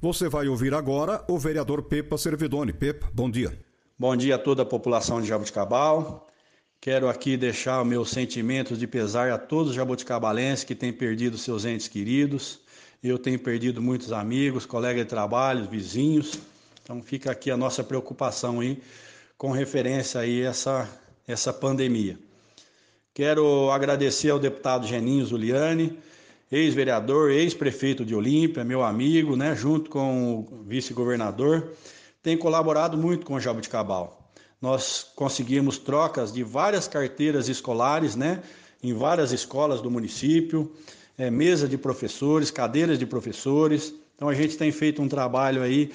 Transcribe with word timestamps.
Você 0.00 0.28
vai 0.28 0.46
ouvir 0.46 0.74
agora 0.74 1.24
o 1.28 1.36
vereador 1.36 1.82
Pepa 1.82 2.16
Servidoni. 2.16 2.72
Pepa, 2.72 3.10
bom 3.12 3.28
dia. 3.28 3.58
Bom 3.98 4.14
dia 4.14 4.36
a 4.36 4.38
toda 4.38 4.62
a 4.62 4.64
população 4.64 5.20
de 5.20 5.26
Jabuticabal. 5.26 6.28
Quero 6.80 7.08
aqui 7.08 7.36
deixar 7.36 7.84
meus 7.84 8.10
sentimentos 8.10 8.78
de 8.78 8.86
pesar 8.86 9.32
a 9.32 9.36
todos 9.36 9.70
os 9.70 9.74
jabuticabalenses 9.74 10.62
que 10.62 10.76
têm 10.76 10.92
perdido 10.92 11.36
seus 11.36 11.64
entes 11.64 11.88
queridos. 11.88 12.60
Eu 13.02 13.18
tenho 13.18 13.40
perdido 13.40 13.82
muitos 13.82 14.12
amigos, 14.12 14.64
colegas 14.64 15.02
de 15.02 15.10
trabalho, 15.10 15.68
vizinhos. 15.68 16.38
Então 16.80 17.02
fica 17.02 17.32
aqui 17.32 17.50
a 17.50 17.56
nossa 17.56 17.82
preocupação 17.82 18.60
aí 18.60 18.80
com 19.36 19.50
referência 19.50 20.20
aí 20.20 20.46
a 20.46 20.50
essa, 20.50 20.88
essa 21.26 21.52
pandemia. 21.52 22.16
Quero 23.12 23.68
agradecer 23.72 24.30
ao 24.30 24.38
deputado 24.38 24.86
Geninho 24.86 25.26
Zuliani, 25.26 25.98
ex-vereador, 26.50 27.30
ex-prefeito 27.30 28.04
de 28.04 28.14
Olímpia, 28.14 28.64
meu 28.64 28.82
amigo, 28.82 29.36
né, 29.36 29.54
junto 29.54 29.90
com 29.90 30.46
o 30.50 30.62
vice-governador, 30.66 31.72
tem 32.22 32.36
colaborado 32.36 32.96
muito 32.96 33.26
com 33.26 33.34
o 33.34 33.40
Jabuticabal. 33.40 34.30
Nós 34.60 35.06
conseguimos 35.14 35.78
trocas 35.78 36.32
de 36.32 36.42
várias 36.42 36.88
carteiras 36.88 37.48
escolares, 37.48 38.16
né, 38.16 38.42
em 38.82 38.92
várias 38.92 39.32
escolas 39.32 39.80
do 39.80 39.90
município, 39.90 40.72
é, 41.16 41.30
mesa 41.30 41.68
de 41.68 41.76
professores, 41.76 42.50
cadeiras 42.50 42.98
de 42.98 43.06
professores. 43.06 43.94
Então 44.16 44.28
a 44.28 44.34
gente 44.34 44.56
tem 44.56 44.72
feito 44.72 45.02
um 45.02 45.08
trabalho 45.08 45.62
aí 45.62 45.90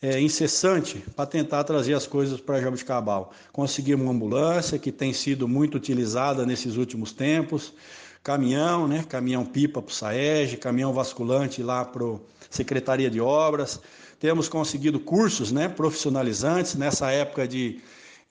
é, 0.00 0.20
incessante 0.20 1.04
para 1.14 1.26
tentar 1.26 1.64
trazer 1.64 1.94
as 1.94 2.06
coisas 2.06 2.40
para 2.40 2.60
Jabuticabal. 2.60 3.32
Conseguimos 3.52 4.04
uma 4.04 4.12
ambulância 4.12 4.78
que 4.78 4.92
tem 4.92 5.12
sido 5.12 5.46
muito 5.48 5.76
utilizada 5.76 6.46
nesses 6.46 6.76
últimos 6.76 7.12
tempos 7.12 7.74
caminhão, 8.22 8.86
né? 8.86 9.04
Caminhão 9.08 9.44
pipa 9.44 9.80
para 9.80 9.90
o 9.90 9.94
SAEG, 9.94 10.56
caminhão 10.56 10.92
vasculante 10.92 11.62
lá 11.62 11.84
para 11.84 12.04
a 12.04 12.18
Secretaria 12.50 13.10
de 13.10 13.20
Obras. 13.20 13.80
Temos 14.20 14.48
conseguido 14.48 14.98
cursos 14.98 15.52
né, 15.52 15.68
profissionalizantes 15.68 16.74
nessa 16.74 17.10
época 17.10 17.46
de, 17.46 17.80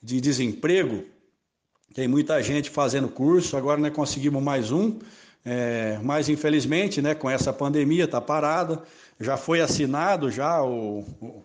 de 0.02 0.20
desemprego. 0.20 1.04
Tem 1.94 2.06
muita 2.06 2.42
gente 2.42 2.68
fazendo 2.68 3.08
curso, 3.08 3.56
agora 3.56 3.80
nós 3.80 3.92
conseguimos 3.92 4.42
mais 4.42 4.70
um, 4.70 4.98
é, 5.44 5.98
mas 6.02 6.28
infelizmente, 6.28 7.00
né, 7.00 7.14
com 7.14 7.30
essa 7.30 7.52
pandemia 7.52 8.04
está 8.04 8.20
parada. 8.20 8.82
Já 9.18 9.36
foi 9.36 9.60
assinado 9.60 10.30
já 10.30 10.62
o, 10.62 11.00
o 11.20 11.44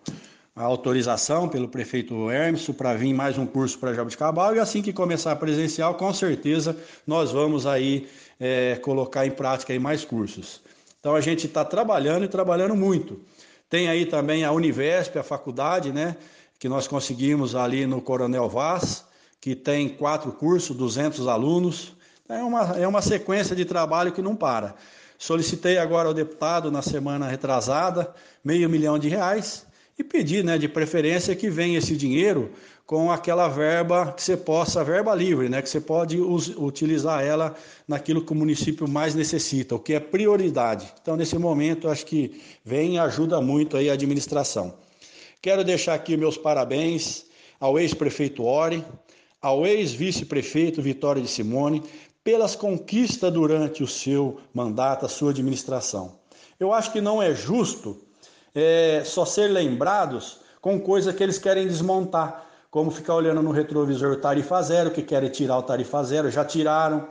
a 0.56 0.64
autorização 0.64 1.50
pelo 1.50 1.68
prefeito 1.68 2.30
Hermes 2.30 2.68
para 2.78 2.94
vir 2.94 3.12
mais 3.12 3.40
um 3.40 3.46
curso 3.46 3.80
para 3.80 3.94
Jabuticabal 3.94 4.56
e 4.56 4.59
assim 4.59 4.84
que 4.84 4.94
começar 4.94 5.32
a 5.32 5.36
presencial, 5.36 5.96
com 5.96 6.14
certeza 6.14 6.78
nós 7.08 7.32
vamos 7.32 7.66
aí 7.66 8.08
é, 8.40 8.76
colocar 8.76 9.26
em 9.26 9.31
prática 9.31 9.74
aí 9.74 9.80
mais 9.80 10.06
cursos. 10.06 10.62
Então 11.00 11.16
a 11.16 11.22
gente 11.22 11.48
está 11.48 11.66
trabalhando 11.66 12.26
e 12.26 12.28
trabalhando 12.28 12.76
muito. 12.76 13.20
Tem 13.68 13.90
aí 13.90 14.06
também 14.06 14.44
a 14.44 14.52
Univesp, 14.52 15.18
a 15.18 15.24
faculdade, 15.24 15.92
né, 15.92 16.16
que 16.59 16.70
nós 16.70 16.88
conseguimos 16.88 17.56
ali 17.56 17.88
no 17.88 18.00
Coronel 18.00 18.48
Vaz, 18.48 19.04
que 19.42 19.56
tem 19.56 19.90
quatro 19.90 20.31
cursos, 20.31 20.78
200 20.78 21.28
alunos. 21.28 21.94
É 22.30 22.44
uma, 22.44 22.62
é 22.78 22.88
uma 22.88 23.02
sequência 23.02 23.56
de 23.56 23.66
trabalho 23.66 24.12
que 24.12 24.22
não 24.22 24.36
para. 24.36 24.75
Solicitei 25.18 25.80
agora 25.80 26.09
ao 26.09 26.13
deputado 26.13 26.72
na 26.72 26.84
semana 26.84 27.28
retrasada 27.28 28.13
meio 28.44 28.69
milhão 28.69 29.00
de 29.00 29.09
reais 29.09 29.66
e 29.98 30.04
pedir, 30.04 30.44
né, 30.44 30.58
de 30.58 30.68
preferência 30.68 31.36
que 31.36 31.50
venha 31.50 31.78
esse 31.78 31.96
dinheiro 31.96 32.52
com 32.86 33.12
aquela 33.12 33.48
verba 33.48 34.12
que 34.12 34.22
você 34.22 34.36
possa, 34.36 34.84
verba 34.84 35.14
livre, 35.16 35.48
né, 35.48 35.62
que 35.62 35.70
você 35.70 35.80
pode 35.80 36.20
utilizar 36.20 37.24
ela 37.24 37.56
naquilo 37.88 38.26
que 38.26 38.31
o 38.31 38.36
município 38.36 38.88
mais 38.88 39.16
necessita, 39.16 39.76
o 39.76 39.80
que 39.80 39.94
é 39.94 40.00
prioridade. 40.00 40.92
Então, 41.02 41.16
nesse 41.16 41.38
momento, 41.38 41.88
acho 41.88 42.06
que 42.06 42.42
vem 42.66 42.96
e 42.96 43.00
ajuda 43.00 43.40
muito 43.40 43.78
aí 43.78 43.90
a 43.90 43.94
administração. 43.94 44.74
Quero 45.42 45.64
deixar 45.64 45.94
aqui 45.94 46.18
meus 46.18 46.38
parabéns 46.38 47.25
ao 47.60 47.80
ex-prefeito 47.80 48.44
Ori, 48.44 48.84
ao 49.42 49.66
ex-vice-prefeito 49.66 50.81
Vitório 50.81 51.22
de 51.22 51.28
Simone, 51.28 51.84
pelas 52.24 52.56
conquistas 52.56 53.31
durante 53.31 53.84
o 53.84 53.88
seu 53.88 54.40
mandato, 54.54 55.06
a 55.06 55.10
sua 55.10 55.31
administração. 55.31 56.16
Eu 56.60 56.74
acho 56.74 56.92
que 56.92 57.02
não 57.02 57.22
é 57.22 57.36
justo 57.36 58.02
é, 58.53 59.02
só 59.06 59.25
ser 59.25 59.47
lembrados 59.47 60.40
com 60.62 60.80
coisa 60.80 61.12
que 61.12 61.22
eles 61.22 61.38
querem 61.38 61.68
desmontar, 61.68 62.46
como 62.72 62.90
ficar 62.90 63.16
olhando 63.16 63.41
no 63.41 63.52
retrovisor 63.52 64.16
tarifa 64.18 64.62
zero, 64.62 64.91
que 64.91 65.02
querem 65.02 65.30
tirar 65.30 65.58
o 65.58 65.64
tarifa 65.64 66.03
zero, 66.03 66.31
já 66.31 66.46
tiraram. 66.46 67.08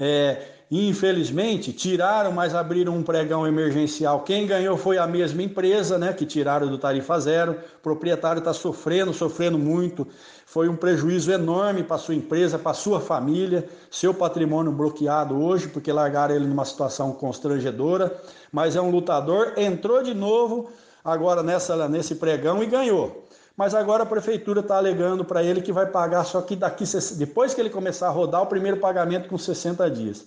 É, 0.00 0.53
infelizmente, 0.70 1.72
tiraram, 1.72 2.32
mas 2.32 2.54
abriram 2.54 2.96
um 2.96 3.02
pregão 3.02 3.46
emergencial. 3.46 4.20
Quem 4.20 4.46
ganhou 4.46 4.76
foi 4.76 4.98
a 4.98 5.06
mesma 5.06 5.42
empresa, 5.42 5.98
né, 5.98 6.12
que 6.12 6.24
tiraram 6.24 6.68
do 6.68 6.78
tarifa 6.78 7.18
zero. 7.20 7.52
O 7.52 7.82
proprietário 7.82 8.38
está 8.38 8.52
sofrendo, 8.52 9.12
sofrendo 9.12 9.58
muito. 9.58 10.06
Foi 10.46 10.68
um 10.68 10.76
prejuízo 10.76 11.30
enorme 11.30 11.82
para 11.82 11.98
sua 11.98 12.14
empresa, 12.14 12.58
para 12.58 12.74
sua 12.74 13.00
família, 13.00 13.68
seu 13.90 14.14
patrimônio 14.14 14.72
bloqueado 14.72 15.40
hoje, 15.42 15.68
porque 15.68 15.92
largaram 15.92 16.34
ele 16.34 16.46
numa 16.46 16.64
situação 16.64 17.12
constrangedora. 17.12 18.14
Mas 18.52 18.76
é 18.76 18.80
um 18.80 18.90
lutador, 18.90 19.54
entrou 19.56 20.02
de 20.02 20.14
novo 20.14 20.70
agora 21.04 21.42
nessa, 21.42 21.88
nesse 21.88 22.14
pregão 22.14 22.62
e 22.62 22.66
ganhou. 22.66 23.24
Mas 23.56 23.74
agora 23.74 24.02
a 24.02 24.06
prefeitura 24.06 24.60
está 24.60 24.76
alegando 24.76 25.24
para 25.24 25.42
ele 25.42 25.62
que 25.62 25.72
vai 25.72 25.86
pagar 25.86 26.24
só 26.24 26.40
que 26.42 26.56
daqui, 26.56 26.84
depois 27.16 27.54
que 27.54 27.60
ele 27.60 27.70
começar 27.70 28.08
a 28.08 28.10
rodar, 28.10 28.42
o 28.42 28.46
primeiro 28.46 28.78
pagamento 28.78 29.28
com 29.28 29.38
60 29.38 29.88
dias. 29.90 30.26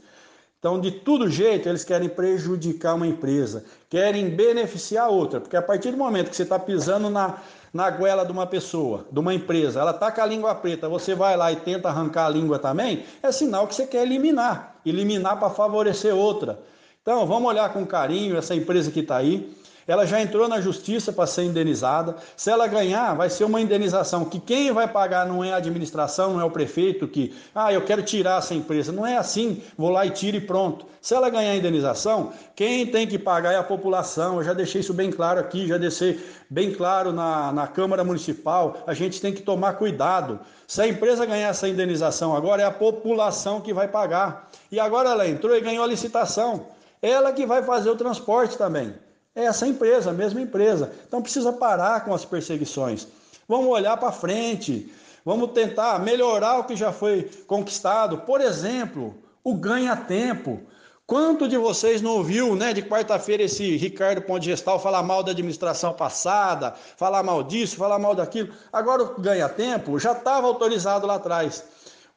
Então, 0.59 0.79
de 0.81 0.89
todo 0.89 1.29
jeito, 1.29 1.69
eles 1.69 1.83
querem 1.83 2.09
prejudicar 2.09 2.95
uma 2.95 3.05
empresa, 3.05 3.63
querem 3.89 4.29
beneficiar 4.29 5.07
outra, 5.09 5.39
porque 5.39 5.55
a 5.55 5.61
partir 5.61 5.91
do 5.91 5.97
momento 5.97 6.31
que 6.31 6.35
você 6.35 6.43
está 6.43 6.57
pisando 6.57 7.11
na, 7.11 7.37
na 7.71 7.91
goela 7.91 8.25
de 8.25 8.31
uma 8.31 8.47
pessoa, 8.47 9.05
de 9.11 9.19
uma 9.19 9.35
empresa, 9.35 9.79
ela 9.79 9.91
está 9.91 10.11
com 10.11 10.19
a 10.21 10.25
língua 10.25 10.55
preta, 10.55 10.89
você 10.89 11.13
vai 11.13 11.37
lá 11.37 11.51
e 11.51 11.57
tenta 11.57 11.89
arrancar 11.89 12.25
a 12.25 12.29
língua 12.29 12.57
também, 12.57 13.05
é 13.21 13.31
sinal 13.31 13.67
que 13.67 13.75
você 13.75 13.85
quer 13.85 14.01
eliminar 14.01 14.77
eliminar 14.89 15.37
para 15.39 15.49
favorecer 15.49 16.15
outra. 16.15 16.59
Então, 17.07 17.25
vamos 17.25 17.47
olhar 17.47 17.71
com 17.71 17.85
carinho 17.85 18.35
essa 18.35 18.53
empresa 18.53 18.91
que 18.91 18.99
está 18.99 19.15
aí. 19.15 19.49
Ela 19.87 20.05
já 20.05 20.21
entrou 20.21 20.45
na 20.49 20.59
justiça 20.59 21.13
para 21.13 21.25
ser 21.25 21.43
indenizada. 21.43 22.17
Se 22.35 22.49
ela 22.49 22.67
ganhar, 22.67 23.13
vai 23.13 23.29
ser 23.29 23.45
uma 23.45 23.61
indenização 23.61 24.25
que 24.25 24.41
quem 24.41 24.73
vai 24.73 24.89
pagar 24.89 25.25
não 25.25 25.41
é 25.41 25.53
a 25.53 25.55
administração, 25.55 26.33
não 26.33 26.41
é 26.41 26.43
o 26.43 26.51
prefeito 26.51 27.07
que, 27.07 27.33
ah, 27.55 27.71
eu 27.71 27.81
quero 27.85 28.03
tirar 28.03 28.39
essa 28.39 28.53
empresa. 28.53 28.91
Não 28.91 29.07
é 29.07 29.15
assim, 29.15 29.63
vou 29.77 29.89
lá 29.89 30.05
e 30.05 30.09
tiro 30.09 30.35
e 30.35 30.41
pronto. 30.41 30.85
Se 31.01 31.15
ela 31.15 31.29
ganhar 31.29 31.51
a 31.51 31.55
indenização, 31.55 32.33
quem 32.53 32.85
tem 32.85 33.07
que 33.07 33.17
pagar 33.17 33.53
é 33.53 33.55
a 33.57 33.63
população. 33.63 34.39
Eu 34.39 34.43
já 34.43 34.51
deixei 34.51 34.81
isso 34.81 34.93
bem 34.93 35.09
claro 35.09 35.39
aqui, 35.39 35.65
já 35.65 35.77
deixei 35.77 36.19
bem 36.49 36.73
claro 36.73 37.13
na, 37.13 37.53
na 37.53 37.67
Câmara 37.67 38.03
Municipal. 38.03 38.79
A 38.85 38.93
gente 38.93 39.21
tem 39.21 39.31
que 39.31 39.41
tomar 39.41 39.75
cuidado. 39.75 40.41
Se 40.67 40.81
a 40.81 40.87
empresa 40.89 41.25
ganhar 41.25 41.47
essa 41.47 41.69
indenização 41.69 42.35
agora, 42.35 42.63
é 42.63 42.65
a 42.65 42.71
população 42.71 43.61
que 43.61 43.73
vai 43.73 43.87
pagar. 43.87 44.49
E 44.69 44.77
agora 44.77 45.11
ela 45.11 45.25
entrou 45.25 45.55
e 45.55 45.61
ganhou 45.61 45.85
a 45.85 45.87
licitação. 45.87 46.75
Ela 47.01 47.31
que 47.31 47.45
vai 47.45 47.63
fazer 47.63 47.89
o 47.89 47.95
transporte 47.95 48.57
também. 48.57 48.93
É 49.35 49.45
essa 49.45 49.67
empresa, 49.67 50.09
a 50.09 50.13
mesma 50.13 50.41
empresa. 50.41 50.91
Então 51.07 51.21
precisa 51.21 51.53
parar 51.53 52.03
com 52.03 52.13
as 52.13 52.25
perseguições. 52.25 53.07
Vamos 53.47 53.67
olhar 53.67 53.95
para 53.97 54.11
frente. 54.11 54.91
Vamos 55.23 55.51
tentar 55.51 55.99
melhorar 55.99 56.57
o 56.59 56.63
que 56.63 56.75
já 56.75 56.91
foi 56.91 57.29
conquistado. 57.45 58.19
Por 58.19 58.41
exemplo, 58.41 59.15
o 59.43 59.53
ganha-tempo. 59.53 60.61
Quanto 61.05 61.47
de 61.47 61.57
vocês 61.57 62.01
não 62.01 62.17
ouviu, 62.17 62.53
né, 62.55 62.73
de 62.73 62.81
quarta-feira 62.81 63.43
esse 63.43 63.77
Ricardo 63.77 64.21
Ponte 64.23 64.45
Gestal 64.45 64.77
falar 64.77 65.01
mal 65.03 65.23
da 65.23 65.31
administração 65.31 65.93
passada, 65.93 66.73
falar 66.97 67.23
mal 67.23 67.43
disso, 67.43 67.77
falar 67.77 67.97
mal 67.97 68.13
daquilo? 68.13 68.53
Agora 68.73 69.03
o 69.03 69.21
ganha-tempo 69.21 69.97
já 69.99 70.11
estava 70.11 70.47
autorizado 70.47 71.07
lá 71.07 71.15
atrás. 71.15 71.63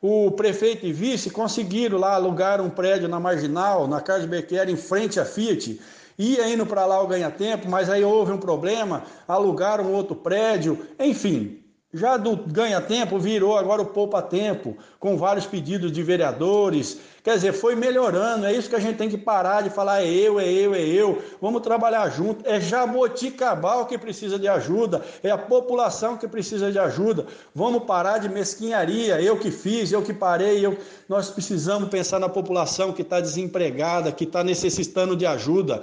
O 0.03 0.31
prefeito 0.31 0.87
e 0.87 0.93
vice 0.93 1.29
conseguiram 1.29 1.99
lá 1.99 2.15
alugar 2.15 2.59
um 2.61 2.71
prédio 2.71 3.07
na 3.07 3.21
Marginal, 3.21 3.87
na 3.87 4.01
Carlos 4.01 4.27
Bequer, 4.27 4.69
em 4.71 4.77
frente 4.77 5.21
à 5.21 5.27
Fiat, 5.27 5.79
ia 6.19 6.49
indo 6.49 6.65
para 6.65 6.87
lá 6.87 7.03
o 7.03 7.07
ganha-tempo, 7.07 7.69
mas 7.69 7.91
aí 7.91 8.03
houve 8.03 8.33
um 8.33 8.39
problema, 8.39 9.05
alugaram 9.29 9.93
outro 9.93 10.17
prédio, 10.17 10.87
enfim. 10.99 11.60
Já 11.93 12.17
do 12.17 12.37
ganha-tempo 12.37 13.19
virou 13.19 13.59
agora 13.59 13.83
o 13.83 13.87
poupa-tempo, 13.87 14.77
com 15.01 15.17
vários 15.17 15.45
pedidos 15.45 15.91
de 15.91 16.01
vereadores. 16.05 17.01
Quer 17.21 17.35
dizer, 17.35 17.53
foi 17.53 17.75
melhorando. 17.75 18.47
É 18.47 18.53
isso 18.53 18.71
que 18.71 18.77
a 18.77 18.81
gente 18.81 18.97
tem 18.97 19.09
que 19.09 19.19
parar 19.19 19.63
de 19.63 19.71
falar: 19.71 20.01
é 20.01 20.07
eu, 20.07 20.39
é 20.39 20.49
eu, 20.49 20.73
é 20.73 20.81
eu. 20.81 21.21
Vamos 21.43 21.63
trabalhar 21.63 22.09
junto. 22.09 22.49
É 22.49 22.61
Jaboticabal 22.61 23.87
que 23.87 23.99
precisa 23.99 24.39
de 24.39 24.47
ajuda, 24.47 25.05
é 25.21 25.33
a 25.33 25.39
população 25.39 26.17
que 26.17 26.29
precisa 26.29 26.71
de 26.71 26.79
ajuda. 26.79 27.27
Vamos 27.53 27.83
parar 27.83 28.19
de 28.19 28.29
mesquinharia. 28.29 29.21
Eu 29.21 29.37
que 29.37 29.51
fiz, 29.51 29.91
eu 29.91 30.01
que 30.01 30.15
parei. 30.15 30.65
Eu... 30.65 30.79
Nós 31.09 31.29
precisamos 31.29 31.89
pensar 31.89 32.21
na 32.21 32.29
população 32.29 32.93
que 32.93 33.03
está 33.03 33.21
desempregada, 33.21 34.13
que 34.13 34.23
está 34.23 34.45
necessitando 34.45 35.17
de 35.17 35.27
ajuda. 35.27 35.83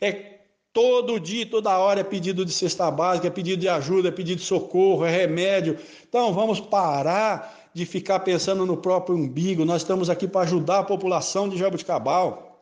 É 0.00 0.33
Todo 0.74 1.20
dia, 1.20 1.46
toda 1.46 1.78
hora 1.78 2.00
é 2.00 2.04
pedido 2.04 2.44
de 2.44 2.52
cesta 2.52 2.90
básica, 2.90 3.28
é 3.28 3.30
pedido 3.30 3.60
de 3.60 3.68
ajuda, 3.68 4.08
é 4.08 4.10
pedido 4.10 4.40
de 4.40 4.44
socorro, 4.44 5.04
é 5.04 5.10
remédio. 5.10 5.78
Então 6.08 6.32
vamos 6.32 6.58
parar 6.58 7.70
de 7.72 7.86
ficar 7.86 8.18
pensando 8.20 8.66
no 8.66 8.76
próprio 8.76 9.16
umbigo. 9.16 9.64
Nós 9.64 9.82
estamos 9.82 10.10
aqui 10.10 10.26
para 10.26 10.40
ajudar 10.40 10.80
a 10.80 10.84
população 10.84 11.48
de 11.48 11.56
Jabuticabal. 11.56 12.60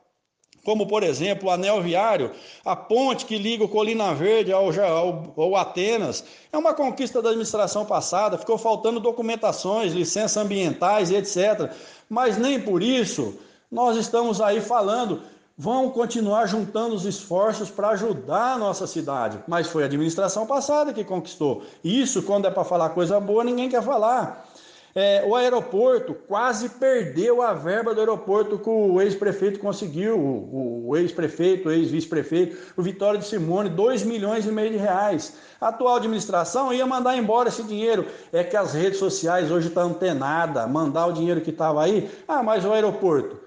Como, 0.63 0.87
por 0.87 1.03
exemplo, 1.03 1.49
o 1.49 1.51
anel 1.51 1.81
viário, 1.81 2.33
a 2.63 2.77
ponte 2.77 3.25
que 3.25 3.39
liga 3.39 3.65
o 3.65 3.69
Colina 3.69 4.13
Verde 4.15 4.53
ao, 4.53 4.69
ao, 4.79 5.33
ao 5.35 5.57
Atenas. 5.57 6.23
É 6.53 6.59
uma 6.59 6.75
conquista 6.75 7.23
da 7.23 7.31
administração 7.31 7.87
passada, 7.87 8.37
ficou 8.37 8.59
faltando 8.59 9.01
documentações, 9.01 9.95
licenças 9.95 10.37
ambientais 10.37 11.11
etc. 11.11 11.73
Mas 12.11 12.37
nem 12.37 12.61
por 12.61 12.83
isso 12.83 13.39
nós 13.71 13.97
estamos 13.97 14.39
aí 14.39 14.61
falando 14.61 15.23
vão 15.57 15.91
continuar 15.91 16.47
juntando 16.47 16.95
os 16.95 17.05
esforços 17.05 17.71
para 17.71 17.91
ajudar 17.91 18.55
a 18.55 18.59
nossa 18.59 18.87
cidade. 18.87 19.39
Mas 19.47 19.67
foi 19.67 19.83
a 19.83 19.87
administração 19.87 20.47
passada 20.47 20.93
que 20.93 21.05
conquistou. 21.05 21.63
Isso, 21.85 22.23
quando 22.23 22.47
é 22.47 22.51
para 22.51 22.65
falar 22.65 22.91
coisa 22.91 23.21
boa, 23.21 23.45
ninguém 23.45 23.69
quer 23.69 23.83
falar. 23.83 24.47
É, 24.95 25.25
o 25.27 25.35
aeroporto 25.35 26.13
quase 26.13 26.69
perdeu 26.69 27.41
a 27.41 27.55
verba 27.55 27.95
do 27.95 28.01
aeroporto 28.01 28.59
que 28.59 28.69
o 28.69 29.01
ex-prefeito 29.01 29.59
conseguiu, 29.59 30.19
o, 30.19 30.95
ex-prefeito, 30.99 31.69
o 31.69 31.73
ex-vice-prefeito, 31.73 32.75
o 32.77 32.83
Vitório 32.83 33.19
de 33.19 33.27
Simone, 33.27 33.71
2 33.71 34.03
milhões 34.03 34.45
e 34.45 34.53
meio 34.53 34.71
de 34.71 34.77
reais. 34.77 35.35
A 35.59 35.69
atual 35.69 35.97
administração 35.97 36.75
ia 36.75 36.87
mandar 36.87 37.17
embora 37.17 37.49
esse 37.49 37.63
dinheiro. 37.63 38.05
É 38.31 38.45
que 38.45 38.57
as 38.57 38.75
redes 38.75 38.99
sociais 38.99 39.51
hoje 39.51 39.69
estão 39.69 39.89
antenadas, 39.89 40.71
mandar 40.71 41.07
o 41.07 41.13
dinheiro 41.13 41.41
que 41.41 41.51
estava 41.51 41.83
aí. 41.83 42.11
Ah, 42.29 42.43
mas 42.43 42.63
o 42.63 42.73
aeroporto. 42.73 43.42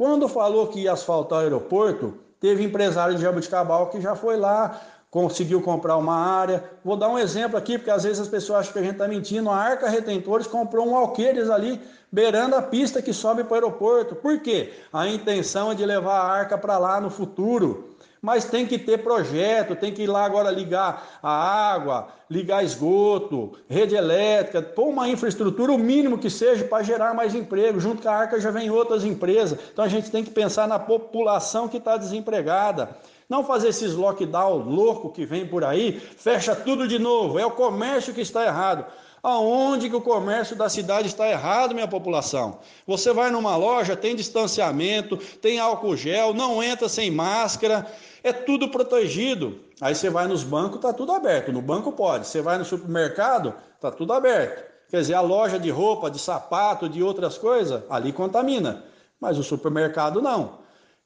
Quando 0.00 0.30
falou 0.30 0.66
que 0.68 0.80
ia 0.80 0.94
asfaltar 0.94 1.40
o 1.40 1.42
aeroporto, 1.42 2.14
teve 2.40 2.64
empresário 2.64 3.14
de 3.16 3.20
Jabuticabal 3.20 3.90
que 3.90 4.00
já 4.00 4.16
foi 4.16 4.34
lá, 4.34 4.80
conseguiu 5.10 5.60
comprar 5.60 5.98
uma 5.98 6.16
área. 6.16 6.64
Vou 6.82 6.96
dar 6.96 7.10
um 7.10 7.18
exemplo 7.18 7.58
aqui, 7.58 7.76
porque 7.76 7.90
às 7.90 8.04
vezes 8.04 8.18
as 8.18 8.26
pessoas 8.26 8.60
acham 8.60 8.72
que 8.72 8.78
a 8.78 8.82
gente 8.82 8.92
está 8.92 9.06
mentindo. 9.06 9.50
A 9.50 9.56
Arca 9.56 9.90
Retentores 9.90 10.46
comprou 10.46 10.88
um 10.88 10.96
alqueires 10.96 11.50
ali, 11.50 11.78
beirando 12.10 12.56
a 12.56 12.62
pista 12.62 13.02
que 13.02 13.12
sobe 13.12 13.44
para 13.44 13.52
o 13.52 13.54
aeroporto. 13.56 14.14
Por 14.14 14.40
quê? 14.40 14.72
A 14.90 15.06
intenção 15.06 15.70
é 15.70 15.74
de 15.74 15.84
levar 15.84 16.18
a 16.18 16.32
Arca 16.32 16.56
para 16.56 16.78
lá 16.78 16.98
no 16.98 17.10
futuro. 17.10 17.89
Mas 18.22 18.44
tem 18.44 18.66
que 18.66 18.78
ter 18.78 18.98
projeto, 18.98 19.74
tem 19.74 19.92
que 19.92 20.02
ir 20.02 20.06
lá 20.06 20.24
agora 20.24 20.50
ligar 20.50 21.18
a 21.22 21.30
água, 21.72 22.08
ligar 22.28 22.62
esgoto, 22.62 23.52
rede 23.68 23.94
elétrica, 23.94 24.60
pôr 24.60 24.88
uma 24.88 25.08
infraestrutura, 25.08 25.72
o 25.72 25.78
mínimo 25.78 26.18
que 26.18 26.28
seja, 26.28 26.64
para 26.64 26.82
gerar 26.82 27.14
mais 27.14 27.34
emprego. 27.34 27.80
Junto 27.80 28.02
com 28.02 28.08
a 28.08 28.14
Arca 28.14 28.40
já 28.40 28.50
vem 28.50 28.70
outras 28.70 29.04
empresas. 29.04 29.58
Então 29.72 29.84
a 29.84 29.88
gente 29.88 30.10
tem 30.10 30.22
que 30.22 30.30
pensar 30.30 30.68
na 30.68 30.78
população 30.78 31.66
que 31.66 31.78
está 31.78 31.96
desempregada. 31.96 32.90
Não 33.28 33.44
fazer 33.44 33.68
esses 33.68 33.94
lockdown 33.94 34.58
louco 34.58 35.12
que 35.12 35.24
vem 35.24 35.46
por 35.46 35.64
aí, 35.64 35.92
fecha 36.00 36.54
tudo 36.54 36.88
de 36.88 36.98
novo. 36.98 37.38
É 37.38 37.46
o 37.46 37.52
comércio 37.52 38.12
que 38.12 38.20
está 38.20 38.44
errado. 38.44 38.84
Aonde 39.22 39.90
que 39.90 39.96
o 39.96 40.00
comércio 40.00 40.56
da 40.56 40.68
cidade 40.68 41.08
está 41.08 41.28
errado, 41.28 41.74
minha 41.74 41.86
população? 41.86 42.58
Você 42.86 43.12
vai 43.12 43.30
numa 43.30 43.54
loja, 43.56 43.94
tem 43.96 44.16
distanciamento, 44.16 45.16
tem 45.16 45.58
álcool 45.58 45.96
gel, 45.96 46.32
não 46.32 46.62
entra 46.62 46.88
sem 46.88 47.10
máscara, 47.10 47.86
é 48.22 48.32
tudo 48.32 48.68
protegido. 48.68 49.60
Aí 49.80 49.94
você 49.94 50.08
vai 50.08 50.26
nos 50.26 50.42
bancos, 50.42 50.76
está 50.76 50.92
tudo 50.92 51.12
aberto. 51.12 51.52
No 51.52 51.60
banco 51.60 51.92
pode. 51.92 52.26
Você 52.26 52.40
vai 52.40 52.56
no 52.56 52.64
supermercado, 52.64 53.54
está 53.74 53.90
tudo 53.90 54.12
aberto. 54.12 54.64
Quer 54.88 55.00
dizer, 55.02 55.14
a 55.14 55.20
loja 55.20 55.58
de 55.58 55.70
roupa, 55.70 56.10
de 56.10 56.18
sapato, 56.18 56.88
de 56.88 57.02
outras 57.02 57.38
coisas, 57.38 57.82
ali 57.88 58.12
contamina. 58.12 58.84
Mas 59.20 59.38
o 59.38 59.42
supermercado 59.42 60.22
não. 60.22 60.60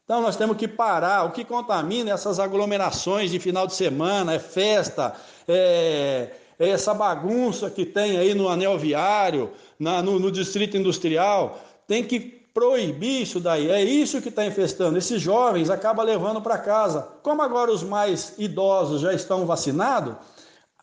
Então 0.05 0.21
nós 0.21 0.37
temos 0.37 0.57
que 0.57 0.69
parar. 0.69 1.25
O 1.25 1.33
que 1.33 1.45
contamina 1.45 2.11
é 2.11 2.15
essas 2.15 2.39
aglomerações 2.39 3.31
de 3.31 3.39
final 3.39 3.67
de 3.67 3.75
semana, 3.75 4.35
é 4.35 4.39
festa, 4.39 5.15
é 5.49 6.31
essa 6.59 6.95
bagunça 6.95 7.71
que 7.71 7.85
tem 7.85 8.17
aí 8.17 8.35
no 8.35 8.49
anel 8.49 8.79
viário, 8.79 9.51
na, 9.79 10.03
no, 10.03 10.19
no 10.19 10.31
distrito 10.31 10.77
industrial. 10.77 11.61
Tem 11.87 12.05
que 12.05 12.21
proibir 12.55 13.23
isso 13.23 13.41
daí. 13.41 13.69
É 13.69 13.83
isso 13.83 14.23
que 14.23 14.29
está 14.29 14.47
infestando. 14.47 14.97
Esses 14.97 15.21
jovens 15.21 15.69
acabam 15.69 16.07
levando 16.07 16.41
para 16.41 16.57
casa. 16.57 17.09
Como 17.23 17.43
agora 17.43 17.73
os 17.73 17.83
mais 17.83 18.35
idosos 18.39 19.01
já 19.01 19.13
estão 19.13 19.45
vacinados, 19.45 20.15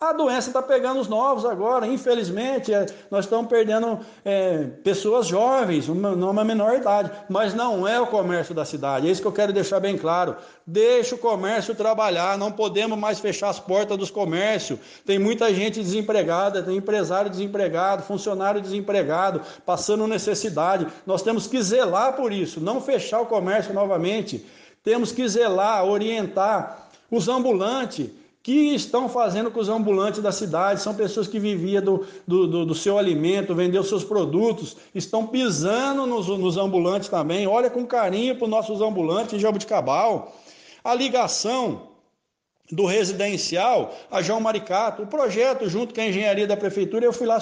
a 0.02 0.14
doença 0.14 0.50
está 0.50 0.64
pegando 0.64 1.00
os 1.00 1.08
novos 1.08 1.46
agora, 1.46 1.86
infelizmente, 1.86 2.74
é, 2.74 2.88
nós 3.12 3.26
estamos 3.26 3.46
perdendo 3.46 4.00
é, 4.26 4.64
pessoas 4.84 5.28
jovens, 5.28 5.88
uma, 5.88 6.16
numa 6.16 6.44
menor 6.44 6.76
idade, 6.76 7.12
mas 7.30 7.54
não 7.54 7.88
é 7.88 8.02
o 8.02 8.08
comércio 8.08 8.56
da 8.56 8.66
cidade, 8.66 9.08
é 9.08 9.12
isso 9.12 9.22
que 9.22 9.28
eu 9.28 9.32
quero 9.32 9.54
deixar 9.54 9.80
bem 9.80 9.96
claro. 9.96 10.36
Deixa 10.66 11.14
o 11.14 11.20
comércio 11.20 11.76
trabalhar, 11.76 12.36
não 12.36 12.52
podemos 12.52 12.98
mais 12.98 13.20
fechar 13.20 13.50
as 13.50 13.60
portas 13.60 13.96
dos 13.96 14.10
comércios. 14.10 14.80
Tem 15.06 15.20
muita 15.20 15.54
gente 15.54 15.80
desempregada, 15.80 16.64
tem 16.64 16.78
empresário 16.78 17.30
desempregado, 17.30 18.02
funcionário 18.02 18.60
desempregado, 18.60 19.42
passando 19.64 20.08
necessidade. 20.08 20.88
Nós 21.06 21.22
temos 21.22 21.46
que 21.46 21.62
zelar 21.62 22.14
por 22.14 22.34
isso, 22.34 22.60
não 22.60 22.82
fechar 22.82 23.22
o 23.22 23.28
comércio 23.28 23.72
novamente. 23.72 24.48
Temos 24.84 25.12
que 25.12 25.28
zelar, 25.28 25.86
orientar 25.86 26.90
os 27.12 27.28
ambulantes 27.28 28.10
que 28.44 28.74
estão 28.74 29.08
fazendo 29.08 29.52
com 29.52 29.60
os 29.60 29.70
ambulantes 29.70 30.22
da 30.22 30.32
cidade, 30.32 30.82
são 30.82 30.96
pessoas 30.96 31.28
que 31.28 31.40
viviam 31.40 31.84
do, 31.84 32.06
do, 32.26 32.48
do, 32.48 32.66
do 32.66 32.76
seu 32.76 32.98
alimento, 32.98 33.54
vendeu 33.54 33.84
seus 33.84 34.04
produtos, 34.04 34.76
estão 34.96 35.28
pisando 35.28 36.08
nos, 36.08 36.28
nos 36.28 36.58
ambulantes 36.58 37.08
também. 37.08 37.46
Olha 37.46 37.70
com 37.70 37.86
carinho 37.86 38.36
para 38.36 38.46
os 38.46 38.50
nossos 38.50 38.82
ambulantes 38.82 39.34
de 39.34 39.40
Jabuticabal. 39.40 40.36
A 40.84 40.96
ligação 40.96 41.91
do 42.72 42.86
residencial 42.86 43.94
a 44.10 44.22
João 44.22 44.40
Maricato. 44.40 45.04
O 45.04 45.08
projeto, 45.08 45.70
junto 45.70 45.94
com 45.94 46.02
a 46.02 46.06
engenharia 46.06 46.48
da 46.48 46.56
prefeitura, 46.56 47.06
eu 47.06 47.12
fui 47.12 47.28
lá 47.28 47.40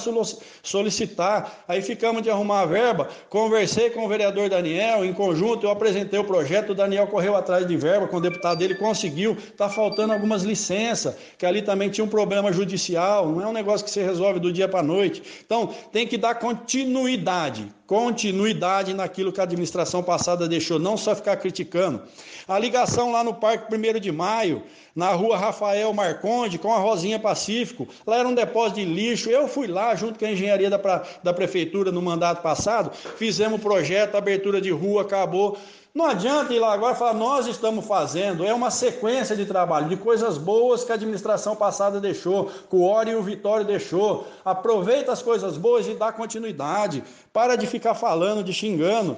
solicitar. 0.64 1.64
Aí 1.68 1.82
ficamos 1.82 2.22
de 2.22 2.30
arrumar 2.30 2.62
a 2.62 2.66
verba. 2.66 3.08
Conversei 3.30 3.90
com 3.92 4.06
o 4.06 4.08
vereador 4.10 4.50
Daniel, 4.50 5.06
em 5.06 5.14
conjunto, 5.14 5.66
eu 5.66 5.72
apresentei 5.72 6.20
o 6.20 6.24
projeto. 6.24 6.72
O 6.72 6.76
Daniel 6.76 7.08
correu 7.08 7.36
atrás 7.36 7.68
de 7.68 7.78
verba 7.78 8.08
com 8.08 8.18
o 8.18 8.22
deputado 8.22 8.58
dele, 8.58 8.76
conseguiu. 8.76 9.38
Está 9.38 9.70
faltando 9.70 10.14
algumas 10.14 10.44
licenças, 10.44 11.16
que 11.38 11.46
ali 11.46 11.62
também 11.62 11.90
tinha 11.90 12.04
um 12.04 12.10
problema 12.10 12.52
judicial. 12.52 13.30
Não 13.30 13.42
é 13.42 13.48
um 13.48 13.54
negócio 13.54 13.86
que 13.86 13.92
se 13.92 14.02
resolve 14.02 14.40
do 14.40 14.52
dia 14.52 14.68
para 14.68 14.80
a 14.80 14.84
noite. 14.84 15.22
Então, 15.46 15.68
tem 15.92 16.08
que 16.08 16.18
dar 16.18 16.36
continuidade 16.36 17.79
continuidade 17.90 18.94
naquilo 18.94 19.34
que 19.34 19.40
a 19.40 19.44
administração 19.46 20.04
passada 20.04 20.48
deixou, 20.48 20.78
não 20.78 20.96
só 20.96 21.16
ficar 21.16 21.36
criticando. 21.38 22.04
A 22.48 22.60
ligação 22.60 23.12
lá 23.12 23.24
no 23.24 23.34
Parque 23.34 23.66
1 23.74 24.00
de 24.00 24.12
Maio, 24.12 24.62
na 24.96 25.10
rua 25.10 25.36
Rafael 25.36 25.92
Marconde, 25.92 26.60
com 26.60 26.72
a 26.72 26.78
Rosinha 26.78 27.18
Pacífico, 27.18 27.88
lá 28.06 28.18
era 28.18 28.28
um 28.28 28.36
depósito 28.36 28.80
de 28.80 28.86
lixo. 28.86 29.32
Eu 29.32 29.48
fui 29.48 29.66
lá, 29.66 29.96
junto 29.96 30.20
com 30.20 30.26
a 30.26 30.32
engenharia 30.32 30.70
da, 30.70 30.78
da 31.24 31.34
prefeitura 31.34 31.92
no 31.92 32.00
mandato 32.00 32.44
passado, 32.44 32.92
fizemos 33.18 33.60
o 33.60 33.64
projeto, 33.64 34.14
abertura 34.14 34.62
de 34.62 34.70
rua, 34.70 35.02
acabou. 35.02 35.58
Não 35.94 36.06
adianta 36.06 36.54
ir 36.54 36.60
lá 36.60 36.72
agora 36.72 36.94
e 36.94 36.98
falar, 36.98 37.16
nós 37.16 37.48
estamos 37.48 37.86
fazendo. 37.86 38.46
É 38.46 38.54
uma 38.54 38.70
sequência 38.70 39.36
de 39.36 39.46
trabalho, 39.46 39.90
de 39.90 39.98
coisas 39.98 40.38
boas 40.38 40.84
que 40.84 40.92
a 40.92 40.96
administração 40.96 41.56
passada 41.56 42.00
deixou, 42.00 42.46
que 42.46 42.76
o 42.76 42.84
Ori 42.84 43.12
e 43.12 43.16
o 43.16 43.24
Vitório 43.24 43.66
deixou. 43.66 44.28
Aproveita 44.46 45.12
as 45.12 45.22
coisas 45.22 45.58
boas 45.58 45.88
e 45.88 45.96
dá 45.96 46.12
continuidade. 46.12 47.04
Para 47.34 47.56
de 47.56 47.66
ficar 47.66 47.96
falando, 47.96 48.44
de 48.44 48.54
xingando. 48.54 49.18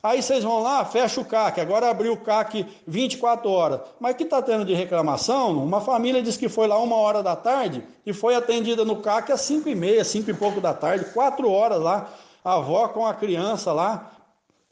Aí 0.00 0.20
vocês 0.20 0.42
vão 0.42 0.60
lá, 0.60 0.84
fecha 0.84 1.20
o 1.20 1.24
CAC, 1.24 1.60
agora 1.60 1.88
abriu 1.88 2.12
o 2.12 2.16
CAC 2.16 2.66
24 2.86 3.48
horas. 3.48 3.80
Mas 4.00 4.16
que 4.16 4.24
está 4.24 4.42
tendo 4.42 4.64
de 4.64 4.74
reclamação? 4.74 5.52
Uma 5.52 5.80
família 5.80 6.20
disse 6.20 6.40
que 6.40 6.48
foi 6.48 6.66
lá 6.66 6.76
uma 6.76 6.96
hora 6.96 7.22
da 7.22 7.36
tarde 7.36 7.84
e 8.04 8.12
foi 8.12 8.34
atendida 8.34 8.84
no 8.84 8.96
CAC 8.96 9.30
às 9.30 9.42
5 9.42 9.68
e 9.68 9.76
meia, 9.76 10.04
5 10.04 10.28
e 10.28 10.34
pouco 10.34 10.60
da 10.60 10.74
tarde, 10.74 11.04
quatro 11.12 11.48
horas 11.48 11.80
lá, 11.80 12.08
a 12.44 12.54
avó 12.54 12.88
com 12.88 13.06
a 13.06 13.14
criança 13.14 13.72
lá, 13.72 14.11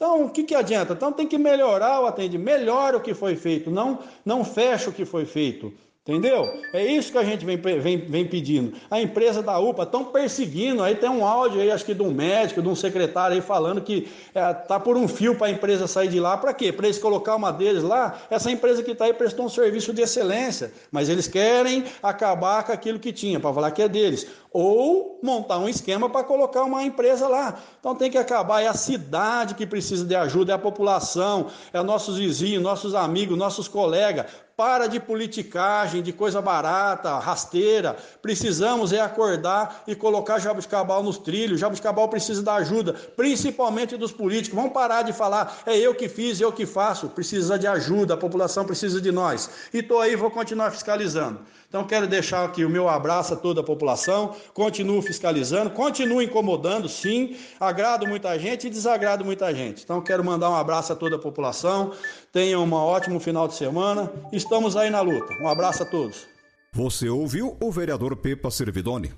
então, 0.01 0.25
o 0.25 0.31
que, 0.31 0.43
que 0.43 0.55
adianta? 0.55 0.93
Então, 0.93 1.11
tem 1.11 1.27
que 1.27 1.37
melhorar 1.37 2.01
o 2.01 2.07
atendimento, 2.07 2.43
melhora 2.43 2.97
o 2.97 3.01
que 3.01 3.13
foi 3.13 3.35
feito, 3.35 3.69
não, 3.69 3.99
não 4.25 4.43
fecha 4.43 4.89
o 4.89 4.93
que 4.93 5.05
foi 5.05 5.25
feito. 5.25 5.71
Entendeu? 6.03 6.51
É 6.73 6.83
isso 6.83 7.11
que 7.11 7.17
a 7.19 7.23
gente 7.23 7.45
vem, 7.45 7.57
vem, 7.57 7.97
vem 7.97 8.27
pedindo. 8.27 8.75
A 8.89 8.99
empresa 8.99 9.43
da 9.43 9.59
UPA 9.59 9.83
estão 9.83 10.05
perseguindo. 10.05 10.81
Aí 10.81 10.95
tem 10.95 11.07
um 11.07 11.23
áudio 11.23 11.61
aí, 11.61 11.69
acho 11.69 11.85
que 11.85 11.93
de 11.93 12.01
um 12.01 12.11
médico, 12.11 12.59
de 12.59 12.67
um 12.67 12.75
secretário 12.75 13.35
aí 13.35 13.41
falando 13.41 13.81
que 13.81 14.11
é, 14.33 14.51
tá 14.51 14.79
por 14.79 14.97
um 14.97 15.07
fio 15.07 15.35
para 15.35 15.45
a 15.45 15.51
empresa 15.51 15.85
sair 15.85 16.07
de 16.07 16.19
lá. 16.19 16.35
Para 16.37 16.55
quê? 16.55 16.71
Para 16.73 16.87
eles 16.87 16.97
colocar 16.97 17.35
uma 17.35 17.51
deles 17.51 17.83
lá. 17.83 18.19
Essa 18.31 18.49
empresa 18.49 18.81
que 18.81 18.91
está 18.91 19.05
aí 19.05 19.13
prestou 19.13 19.45
um 19.45 19.49
serviço 19.49 19.93
de 19.93 20.01
excelência, 20.01 20.73
mas 20.91 21.07
eles 21.07 21.27
querem 21.27 21.83
acabar 22.01 22.63
com 22.63 22.71
aquilo 22.71 22.97
que 22.97 23.13
tinha 23.13 23.39
para 23.39 23.53
falar 23.53 23.69
que 23.69 23.83
é 23.83 23.87
deles 23.87 24.27
ou 24.53 25.19
montar 25.23 25.59
um 25.59 25.69
esquema 25.69 26.09
para 26.09 26.25
colocar 26.25 26.63
uma 26.63 26.83
empresa 26.83 27.27
lá. 27.27 27.59
Então 27.79 27.95
tem 27.95 28.11
que 28.11 28.17
acabar. 28.17 28.61
É 28.61 28.67
a 28.67 28.73
cidade 28.73 29.55
que 29.55 29.65
precisa 29.65 30.03
de 30.03 30.15
ajuda, 30.15 30.51
é 30.51 30.55
a 30.55 30.59
população, 30.59 31.47
é 31.71 31.81
nossos 31.81 32.17
vizinhos, 32.17 32.61
nossos 32.61 32.93
amigos, 32.93 33.37
nossos 33.37 33.67
colegas. 33.67 34.25
Para 34.55 34.87
de 34.87 34.99
politicagem, 34.99 36.01
de 36.01 36.13
coisa 36.13 36.41
barata, 36.41 37.17
rasteira. 37.19 37.95
Precisamos 38.21 38.93
é 38.93 38.99
acordar 38.99 39.83
e 39.87 39.95
colocar 39.95 40.39
Jabuticabal 40.39 41.01
nos 41.01 41.17
trilhos. 41.17 41.59
Jabuticabal 41.59 42.07
precisa 42.09 42.43
da 42.43 42.55
ajuda, 42.55 42.93
principalmente 42.93 43.97
dos 43.97 44.11
políticos. 44.11 44.55
Vamos 44.55 44.73
parar 44.73 45.01
de 45.03 45.13
falar, 45.13 45.61
é 45.65 45.77
eu 45.77 45.95
que 45.95 46.07
fiz, 46.07 46.39
eu 46.39 46.51
que 46.51 46.65
faço. 46.65 47.09
Precisa 47.09 47.57
de 47.57 47.67
ajuda, 47.67 48.13
a 48.13 48.17
população 48.17 48.65
precisa 48.65 49.01
de 49.01 49.11
nós. 49.11 49.49
E 49.73 49.79
estou 49.79 49.99
aí, 49.99 50.15
vou 50.15 50.29
continuar 50.29 50.71
fiscalizando. 50.71 51.39
Então 51.71 51.85
quero 51.85 52.05
deixar 52.05 52.43
aqui 52.43 52.65
o 52.65 52.69
meu 52.69 52.89
abraço 52.89 53.33
a 53.33 53.37
toda 53.37 53.61
a 53.61 53.63
população. 53.63 54.35
Continuo 54.53 55.01
fiscalizando, 55.01 55.69
continuo 55.69 56.21
incomodando, 56.21 56.89
sim. 56.89 57.37
Agrado 57.57 58.05
muita 58.05 58.37
gente 58.37 58.67
e 58.67 58.69
desagrado 58.69 59.23
muita 59.23 59.55
gente. 59.55 59.81
Então 59.81 60.01
quero 60.01 60.21
mandar 60.21 60.49
um 60.49 60.55
abraço 60.55 60.91
a 60.91 60.97
toda 60.97 61.15
a 61.15 61.19
população. 61.19 61.93
Tenham 62.33 62.65
um 62.65 62.73
ótimo 62.73 63.21
final 63.21 63.47
de 63.47 63.55
semana. 63.55 64.11
Estamos 64.51 64.75
aí 64.75 64.89
na 64.89 64.99
luta. 64.99 65.33
Um 65.41 65.47
abraço 65.47 65.83
a 65.83 65.85
todos. 65.85 66.27
Você 66.73 67.07
ouviu 67.07 67.55
o 67.61 67.71
vereador 67.71 68.17
Pepa 68.17 68.51
Servidoni? 68.51 69.13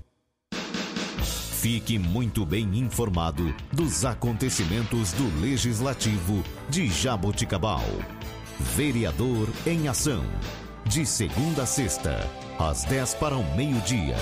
Fique 1.59 1.97
muito 1.97 2.45
bem 2.45 2.77
informado 2.77 3.51
dos 3.71 4.05
acontecimentos 4.05 5.11
do 5.13 5.41
Legislativo 5.41 6.43
de 6.69 6.85
Jaboticabal. 6.87 7.81
Vereador 8.59 9.49
em 9.65 9.87
Ação. 9.87 10.23
De 10.85 11.03
segunda 11.03 11.63
a 11.63 11.65
sexta, 11.65 12.29
às 12.59 12.83
10 12.83 13.15
para 13.15 13.35
o 13.35 13.55
meio-dia. 13.55 14.15